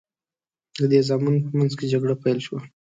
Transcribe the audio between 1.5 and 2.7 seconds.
منځ کې جګړه پیل شوه.